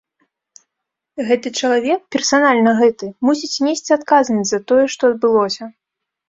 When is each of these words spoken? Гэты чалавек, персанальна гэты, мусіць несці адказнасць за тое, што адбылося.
Гэты 1.27 1.47
чалавек, 1.59 2.01
персанальна 2.15 2.71
гэты, 2.79 3.05
мусіць 3.29 3.61
несці 3.67 3.91
адказнасць 3.99 4.51
за 4.55 4.59
тое, 4.73 4.81
што 4.97 5.03
адбылося. 5.15 5.63